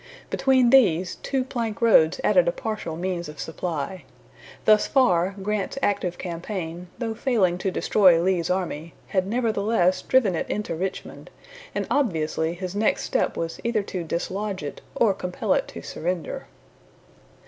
[0.31, 4.03] Between these, two plank roads added a partial means of supply.
[4.65, 10.49] Thus far, Grant's active campaign, though failing to destroy Lee's army, had nevertheless driven it
[10.49, 11.29] into Richmond,
[11.75, 16.47] and obviously his next step was either to dislodge it, or compel it to surrender.